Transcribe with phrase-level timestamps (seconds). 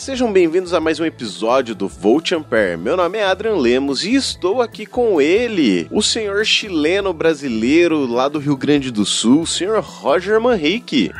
[0.00, 2.78] Sejam bem-vindos a mais um episódio do Volt Ampere.
[2.78, 8.26] Meu nome é Adrian Lemos e estou aqui com ele, o senhor chileno brasileiro lá
[8.26, 11.12] do Rio Grande do Sul, o senhor Roger Manrique.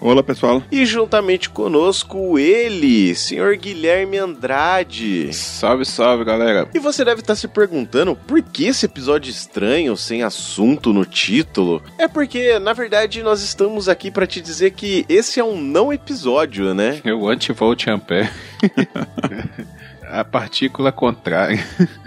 [0.00, 0.62] Olá, pessoal.
[0.70, 5.32] E juntamente conosco ele, senhor Guilherme Andrade.
[5.34, 6.68] Salve, salve, galera.
[6.72, 11.82] E você deve estar se perguntando por que esse episódio estranho, sem assunto no título?
[11.98, 15.92] É porque, na verdade, nós estamos aqui para te dizer que esse é um não
[15.92, 17.00] episódio, né?
[17.04, 18.19] É o anti-volt ampere.
[20.10, 21.64] a partícula contrária.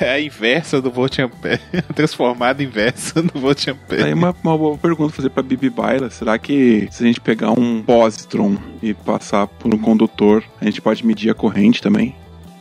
[0.00, 1.60] É a inversa do volt ampere.
[1.72, 4.04] A transformada inversa do volt ampere.
[4.04, 6.08] Aí uma, uma boa pergunta fazer pra Bibi Baila.
[6.08, 10.80] Será que se a gente pegar um positron e passar por um condutor, a gente
[10.80, 12.16] pode medir a corrente também?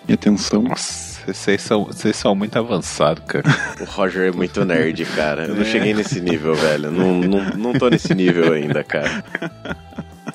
[0.07, 0.63] E a tensão?
[0.63, 3.45] Nossa, vocês são, vocês são muito avançados, cara.
[3.79, 5.45] O Roger é muito nerd, cara.
[5.45, 6.91] Eu não cheguei nesse nível, velho.
[6.91, 9.23] Não, não, não tô nesse nível ainda, cara.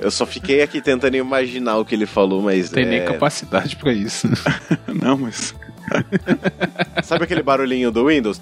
[0.02, 2.70] Eu só fiquei aqui tentando imaginar o que ele falou, mas.
[2.70, 2.88] Não tem é...
[2.88, 4.28] nem capacidade pra isso.
[4.92, 5.54] Não, mas.
[7.02, 8.40] Sabe aquele barulhinho do Windows?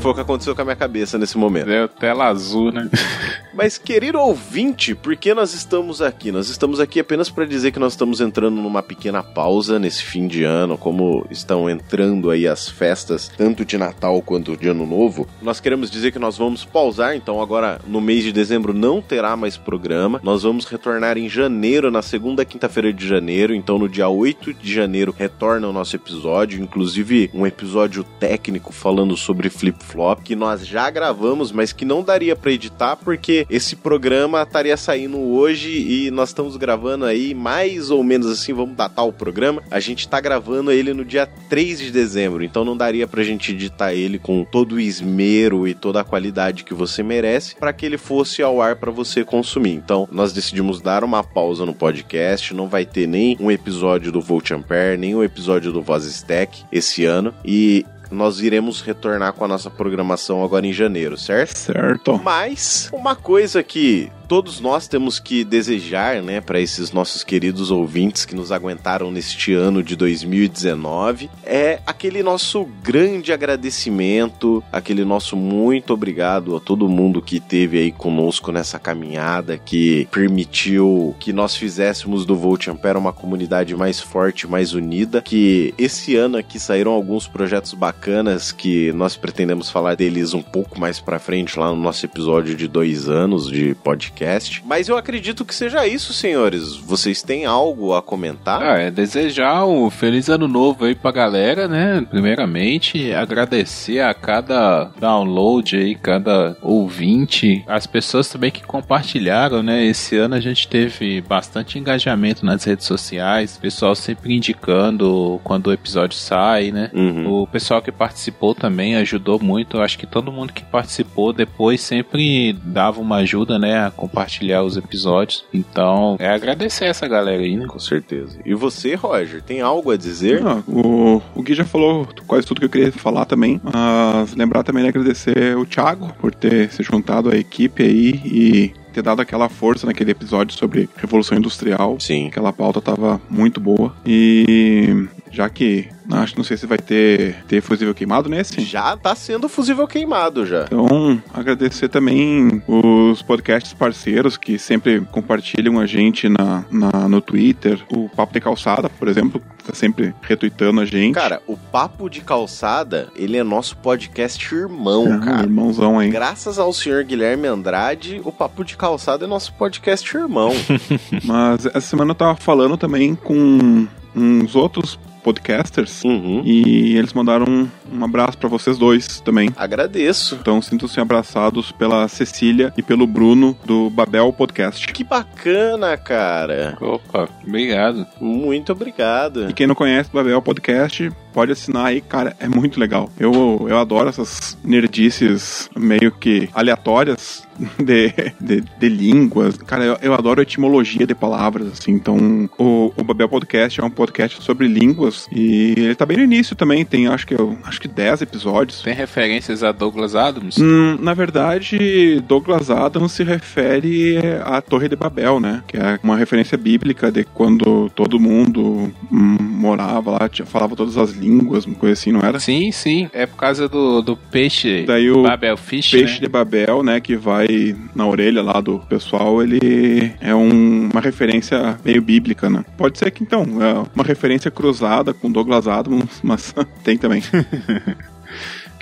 [0.00, 1.70] Foi o que aconteceu com a minha cabeça nesse momento.
[1.70, 2.88] É tela azul, né?
[3.52, 6.30] Mas, querido ouvinte, por que nós estamos aqui?
[6.30, 10.28] Nós estamos aqui apenas para dizer que nós estamos entrando numa pequena pausa nesse fim
[10.28, 15.26] de ano, como estão entrando aí as festas, tanto de Natal quanto de Ano Novo.
[15.42, 19.36] Nós queremos dizer que nós vamos pausar, então agora no mês de dezembro não terá
[19.36, 20.20] mais programa.
[20.22, 24.72] Nós vamos retornar em janeiro, na segunda quinta-feira de janeiro, então no dia 8 de
[24.72, 30.88] janeiro retorna o nosso episódio, inclusive um episódio técnico falando sobre flip-flop, que nós já
[30.90, 36.30] gravamos, mas que não daria para editar porque esse programa estaria saindo hoje e nós
[36.30, 39.62] estamos gravando aí mais ou menos assim, vamos datar o programa.
[39.70, 43.52] A gente tá gravando ele no dia 3 de dezembro, então não daria pra gente
[43.52, 47.84] editar ele com todo o esmero e toda a qualidade que você merece para que
[47.84, 49.72] ele fosse ao ar para você consumir.
[49.72, 54.20] Então, nós decidimos dar uma pausa no podcast, não vai ter nem um episódio do
[54.20, 59.44] Volt Ampere, nem um episódio do Voz Stack esse ano e nós iremos retornar com
[59.44, 61.56] a nossa programação agora em janeiro, certo?
[61.56, 62.20] Certo.
[62.22, 68.26] Mas uma coisa que todos nós temos que desejar, né, para esses nossos queridos ouvintes
[68.26, 75.94] que nos aguentaram neste ano de 2019, é aquele nosso grande agradecimento, aquele nosso muito
[75.94, 82.26] obrigado a todo mundo que esteve aí conosco nessa caminhada, que permitiu que nós fizéssemos
[82.26, 87.26] do Volt Ampere uma comunidade mais forte, mais unida, que esse ano aqui saíram alguns
[87.26, 92.04] projetos bacanas que nós pretendemos falar deles um pouco mais para frente lá no nosso
[92.04, 94.62] episódio de dois anos de podcast podcast.
[94.66, 96.76] Mas eu acredito que seja isso, senhores.
[96.76, 98.60] Vocês têm algo a comentar?
[98.62, 102.04] Ah, é desejar um feliz ano novo aí pra galera, né?
[102.10, 109.84] Primeiramente, agradecer a cada download aí, cada ouvinte, as pessoas também que compartilharam, né?
[109.84, 115.72] Esse ano a gente teve bastante engajamento nas redes sociais, pessoal sempre indicando quando o
[115.72, 116.90] episódio sai, né?
[116.92, 117.42] Uhum.
[117.42, 119.76] O pessoal que participou também ajudou muito.
[119.76, 123.86] Eu acho que todo mundo que participou depois sempre dava uma ajuda, né?
[123.86, 125.44] A compartilhar os episódios.
[125.52, 127.66] Então, é agradecer essa galera aí, né?
[127.66, 128.38] Com certeza.
[128.44, 130.42] E você, Roger, tem algo a dizer?
[130.44, 133.60] Ah, o, o Gui já falou quase tudo que eu queria falar também.
[133.62, 138.72] Mas lembrar também de agradecer o Thiago por ter se juntado à equipe aí e
[138.92, 141.98] ter dado aquela força naquele episódio sobre Revolução Industrial.
[142.00, 142.28] Sim.
[142.28, 143.94] Aquela pauta tava muito boa.
[144.04, 148.60] E já que acho não sei se vai ter, ter fusível queimado nesse.
[148.62, 150.64] Já tá sendo fusível queimado já.
[150.64, 157.80] Então, agradecer também os podcasts parceiros que sempre compartilham a gente na, na, no Twitter.
[157.92, 161.14] O Papo de Calçada, por exemplo, tá sempre retweetando a gente.
[161.14, 165.42] Cara, o Papo de Calçada, ele é nosso podcast irmão, É, cara.
[165.42, 166.10] irmãozão aí.
[166.10, 170.52] Graças ao senhor Guilherme Andrade, o Papo de Calçada é nosso podcast irmão.
[171.24, 176.42] Mas essa semana eu tava falando também com uns outros podcasters uhum.
[176.44, 179.50] e eles mandaram um, um abraço pra vocês dois também.
[179.56, 180.38] Agradeço.
[180.40, 184.86] Então sintam-se abraçados pela Cecília e pelo Bruno do Babel Podcast.
[184.88, 186.76] Que bacana, cara.
[186.80, 188.06] Opa, obrigado.
[188.20, 189.48] Muito obrigado.
[189.50, 193.10] E quem não conhece o Babel Podcast, pode assinar aí, cara, é muito legal.
[193.18, 197.46] Eu, eu adoro essas nerdices meio que aleatórias
[197.78, 199.56] de, de, de línguas.
[199.58, 201.92] Cara, eu, eu, adoro etimologia de palavras, assim.
[201.92, 206.22] Então, o, o Babel Podcast é um podcast sobre línguas e ele tá bem no
[206.22, 206.84] início também.
[206.84, 207.34] Tem, acho que,
[207.64, 208.82] acho que 10 episódios.
[208.82, 210.58] Tem referências a Douglas Adams?
[210.58, 215.62] Hum, na verdade, Douglas Adams se refere à Torre de Babel, né?
[215.66, 220.96] Que é uma referência bíblica de quando todo mundo hum, morava lá, tinha, falava todas
[220.96, 222.38] as línguas, uma coisa assim, não era?
[222.38, 223.08] Sim, sim.
[223.12, 226.20] É por causa do, do peixe Daí o Babel Fish, peixe né?
[226.20, 227.00] de Babel, né?
[227.00, 232.64] Que vai na orelha lá do pessoal, ele é um, uma referência meio bíblica, né?
[232.76, 237.22] Pode ser que então, é uma referência cruzada com Douglas Adams, mas tem também.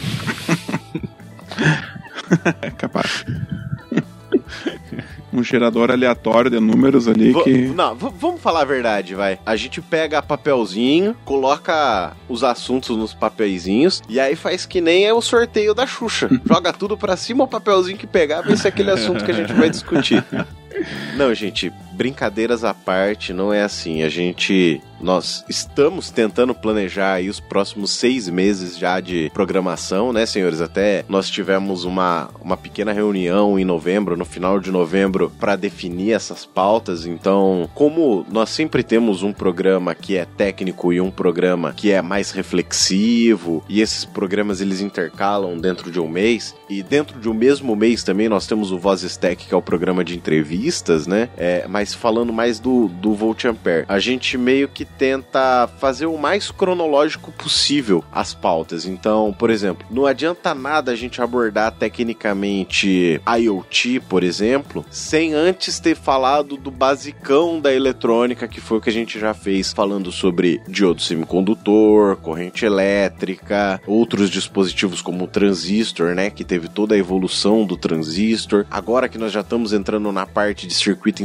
[2.60, 3.24] é capaz
[5.34, 7.58] um gerador aleatório de números ali V que.
[7.68, 9.38] Não, vamos falar a verdade, vai.
[9.44, 15.12] A gente pega papelzinho, coloca os assuntos nos papeizinhos e aí faz que nem é
[15.12, 16.28] o sorteio da Xuxa.
[16.46, 19.34] Joga tudo pra cima, o papelzinho que pegar, vê se é aquele assunto que a
[19.34, 20.24] gente vai discutir.
[21.16, 24.02] Não, gente, brincadeiras à parte, não é assim.
[24.02, 24.80] A gente.
[25.00, 30.62] Nós estamos tentando planejar aí os próximos seis meses já de programação, né, senhores?
[30.62, 36.12] Até nós tivemos uma, uma pequena reunião em novembro, no final de novembro, para definir
[36.12, 37.04] essas pautas.
[37.04, 42.00] Então, como nós sempre temos um programa que é técnico e um programa que é
[42.00, 47.34] mais reflexivo, e esses programas eles intercalam dentro de um mês, e dentro de um
[47.34, 51.28] mesmo mês também nós temos o Voz Stack, que é o programa de entrevistas, né?
[51.36, 53.84] É, mas falando mais do, do Volt Ampere.
[53.88, 58.86] A gente meio que tenta fazer o mais cronológico possível as pautas.
[58.86, 65.80] Então, por exemplo, não adianta nada a gente abordar tecnicamente IoT, por exemplo, sem antes
[65.80, 70.12] ter falado do basicão da eletrônica, que foi o que a gente já fez, falando
[70.12, 76.98] sobre diodo semicondutor, corrente elétrica, outros dispositivos como o transistor, né, que teve toda a
[76.98, 78.66] evolução do transistor.
[78.70, 81.22] Agora que nós já estamos entrando na parte de circuito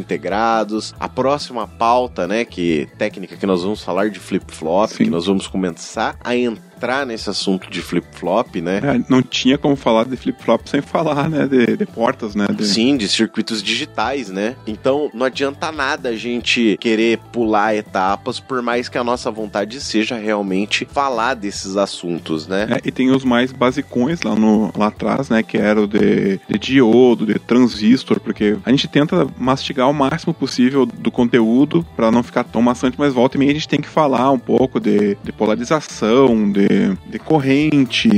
[1.00, 5.48] a próxima pauta, né, que técnica que nós vamos falar de flip-flop, que nós vamos
[5.48, 8.78] começar a entrar entrar nesse assunto de flip-flop, né?
[8.78, 12.48] É, não tinha como falar de flip-flop sem falar, né, de, de portas, né?
[12.48, 12.66] De...
[12.66, 14.56] Sim, de circuitos digitais, né?
[14.66, 19.82] Então não adianta nada a gente querer pular etapas, por mais que a nossa vontade
[19.82, 22.68] seja realmente falar desses assuntos, né?
[22.72, 26.40] É, e tem os mais basicões lá, no, lá atrás, né, que era o de,
[26.50, 32.10] de diodo, de transistor, porque a gente tenta mastigar o máximo possível do conteúdo para
[32.10, 34.80] não ficar tão maçante, mas volta e meia a gente tem que falar um pouco
[34.80, 36.69] de, de polarização, de
[37.10, 38.10] de, corrente,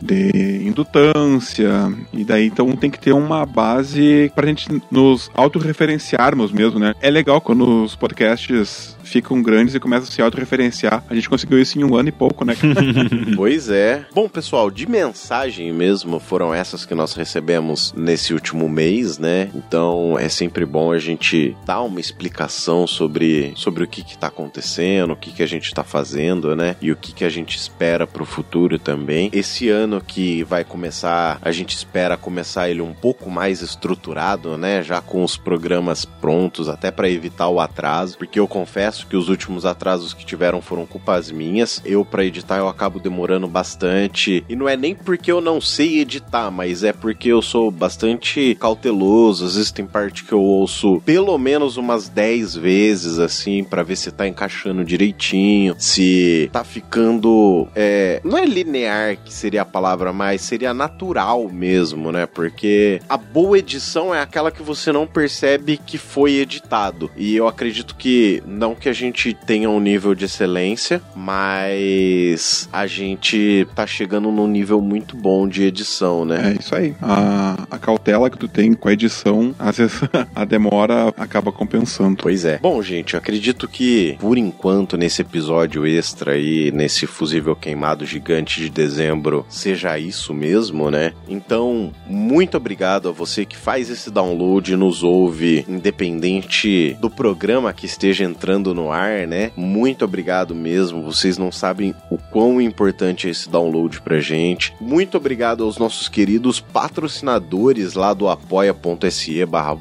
[0.00, 6.78] de indutância, e daí então tem que ter uma base pra gente nos autorreferenciarmos mesmo,
[6.78, 6.94] né?
[7.00, 11.04] É legal quando os podcasts ficam grandes e começam a se autorreferenciar.
[11.08, 12.54] A gente conseguiu isso em um ano e pouco, né?
[13.36, 14.06] pois é.
[14.14, 19.50] Bom, pessoal, de mensagem mesmo foram essas que nós recebemos nesse último mês, né?
[19.54, 25.12] Então é sempre bom a gente dar uma explicação sobre, sobre o que está acontecendo,
[25.12, 26.76] o que, que a gente está fazendo, né?
[26.80, 29.30] E o que, que a gente espera para o futuro também.
[29.32, 34.82] Esse ano que vai começar, a gente espera começar ele um pouco mais estruturado, né?
[34.82, 39.16] Já com os programas prontos, até para evitar o atraso, porque eu confesso confesso que
[39.16, 41.82] os últimos atrasos que tiveram foram culpas minhas.
[41.84, 44.44] Eu, para editar, eu acabo demorando bastante.
[44.48, 48.56] E não é nem porque eu não sei editar, mas é porque eu sou bastante
[48.58, 49.44] cauteloso.
[49.44, 53.96] Às vezes tem parte que eu ouço pelo menos umas 10 vezes, assim, para ver
[53.96, 57.68] se tá encaixando direitinho, se tá ficando.
[57.74, 57.81] É,
[58.24, 62.26] não é linear que seria a palavra, mas seria natural mesmo, né?
[62.26, 67.10] Porque a boa edição é aquela que você não percebe que foi editado.
[67.16, 72.86] E eu acredito que não que a gente tenha um nível de excelência, mas a
[72.86, 76.54] gente tá chegando num nível muito bom de edição, né?
[76.54, 76.94] É isso aí.
[77.00, 80.00] A, a cautela que tu tem com a edição, às vezes
[80.34, 82.22] a demora acaba compensando.
[82.22, 82.58] Pois é.
[82.58, 88.68] Bom, gente, acredito que por enquanto nesse episódio extra aí, nesse fusível queimado gigante de
[88.68, 91.14] dezembro, seja isso mesmo, né?
[91.26, 97.72] Então, muito obrigado a você que faz esse download e nos ouve, independente do programa
[97.72, 99.52] que esteja entrando no ar, né?
[99.56, 101.02] Muito obrigado mesmo.
[101.02, 104.74] Vocês não sabem o quão importante é esse download pra gente.
[104.78, 109.72] Muito obrigado aos nossos queridos patrocinadores lá do apoia.se barra.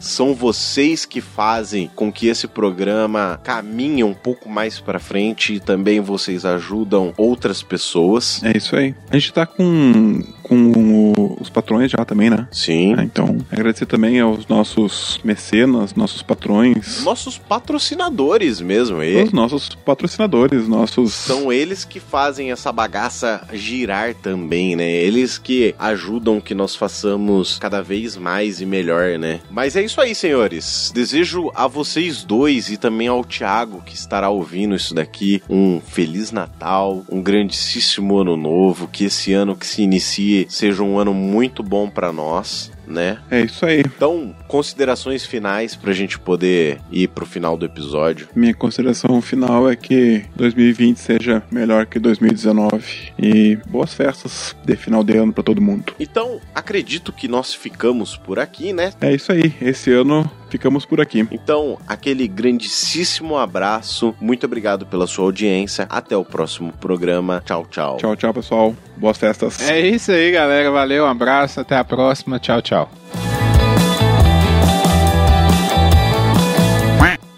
[0.00, 5.60] São vocês que fazem com que esse programa caminhe um pouco mais para frente e
[5.60, 6.71] também vocês ajudam
[7.16, 8.42] outras pessoas.
[8.42, 8.94] É isso aí.
[9.10, 10.22] A gente tá com,
[10.52, 12.46] com o- os patrões já também, né?
[12.50, 12.94] Sim.
[12.98, 19.70] É, Então, agradecer também aos nossos mecenas, nossos patrões, Nossos patrocinadores mesmo, e os nossos
[19.70, 21.12] patrocinadores, nossos.
[21.14, 24.90] são eles que fazem essa bagaça girar também, né?
[24.90, 29.40] Eles que ajudam que nós façamos cada vez mais e melhor, né?
[29.50, 30.90] Mas é isso aí, senhores.
[30.94, 36.30] Desejo a vocês dois e também ao Thiago que estará ouvindo isso daqui um feliz
[36.32, 41.62] Natal, um grandíssimo ano novo, que esse ano que se inicie seja um ano muito
[41.62, 42.70] bom pra nós.
[42.84, 43.18] Né?
[43.30, 43.80] É isso aí.
[43.80, 48.28] Então, considerações finais pra gente poder ir pro final do episódio.
[48.34, 55.02] Minha consideração final é que 2020 seja melhor que 2019 e boas festas de final
[55.04, 55.94] de ano pra todo mundo.
[55.98, 58.92] Então, acredito que nós ficamos por aqui, né?
[59.00, 59.54] É isso aí.
[59.62, 61.26] Esse ano ficamos por aqui.
[61.32, 64.14] Então, aquele grandíssimo abraço.
[64.20, 65.86] Muito obrigado pela sua audiência.
[65.88, 67.42] Até o próximo programa.
[67.44, 67.96] Tchau, tchau.
[67.96, 68.76] Tchau, tchau, pessoal.
[68.98, 69.66] Boas festas.
[69.66, 70.70] É isso aí, galera.
[70.70, 72.38] Valeu, um abraço, até a próxima.
[72.38, 72.90] Tchau, tchau.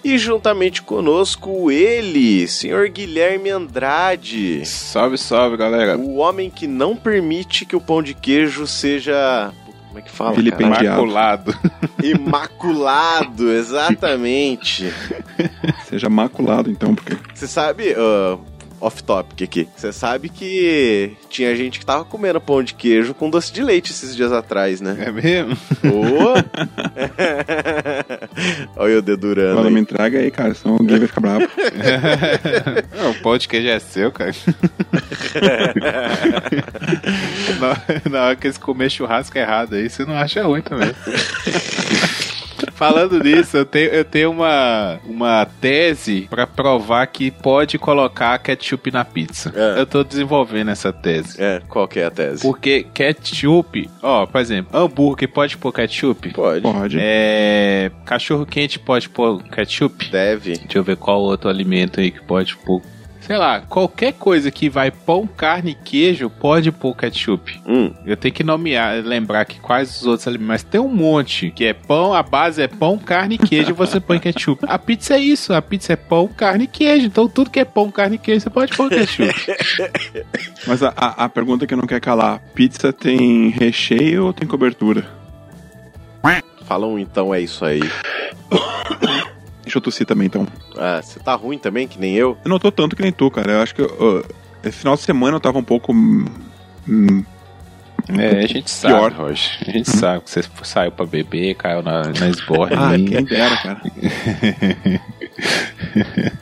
[0.04, 4.64] E juntamente conosco, ele, senhor Guilherme Andrade.
[4.66, 5.96] Salve, salve, galera.
[5.96, 9.50] O homem que não permite que o pão de queijo seja.
[9.94, 10.34] Como é que fala?
[10.50, 10.84] Caralho?
[10.86, 11.54] Imaculado.
[12.02, 14.92] Imaculado, exatamente.
[15.84, 17.16] Seja maculado, então, porque.
[17.32, 18.36] Você sabe, ah,
[18.84, 23.52] off-topic aqui, você sabe que tinha gente que tava comendo pão de queijo com doce
[23.52, 24.96] de leite esses dias atrás, né?
[25.00, 25.56] É mesmo?
[25.84, 26.34] Ô!
[28.76, 29.56] Olha eu dedurando.
[29.56, 31.48] Fala, me entrega aí, cara, senão alguém vai ficar bravo.
[33.10, 34.32] O pão de queijo é seu, cara.
[37.60, 40.90] na, na hora que eles comer churrasco errado aí, você não acha ruim também.
[42.74, 48.90] Falando nisso, eu tenho, eu tenho uma, uma tese pra provar que pode colocar ketchup
[48.90, 49.52] na pizza.
[49.54, 49.80] É.
[49.80, 51.40] Eu tô desenvolvendo essa tese.
[51.40, 52.42] É, qual que é a tese?
[52.42, 56.32] Porque ketchup, ó, por exemplo, hambúrguer pode pôr ketchup?
[56.32, 56.62] Pode.
[56.62, 56.98] Pode.
[57.00, 57.90] É.
[58.04, 60.10] Cachorro quente pode pôr ketchup?
[60.10, 60.56] Deve.
[60.58, 62.82] Deixa eu ver qual outro alimento aí que pode pôr.
[63.26, 67.58] Sei lá, qualquer coisa que vai pão, carne e queijo pode pôr ketchup.
[67.66, 71.50] Hum, Eu tenho que nomear, lembrar que quais os outros alimentos, mas tem um monte
[71.50, 74.66] que é pão, a base é pão, carne e queijo e você põe ketchup.
[74.68, 77.06] A pizza é isso, a pizza é pão, carne e queijo.
[77.06, 79.34] Então tudo que é pão, carne e queijo você pode pôr ketchup.
[80.68, 85.24] Mas a, a, a pergunta que não quer calar: pizza tem recheio ou tem cobertura?
[86.66, 87.80] falam então é isso aí.
[89.74, 90.46] Deixa eu tossir também, então.
[90.78, 92.38] Ah, você tá ruim também, que nem eu?
[92.44, 93.50] Eu não tô tanto que nem tu, cara.
[93.50, 94.22] Eu acho que ó,
[94.62, 95.92] esse final de semana eu tava um pouco.
[95.92, 96.24] hum,
[96.88, 97.24] hum,
[98.16, 99.12] É, a gente sabe, Pior.
[99.12, 99.50] Roger.
[99.66, 102.70] A gente sabe que você saiu pra beber, caiu na, na esborra.
[102.76, 103.82] ah, quem dera, cara.